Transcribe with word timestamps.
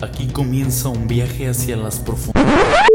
Aquí 0.00 0.26
comienza 0.26 0.90
un 0.90 1.08
viaje 1.08 1.48
hacia 1.48 1.76
las 1.76 1.98
profundidades. 1.98 2.85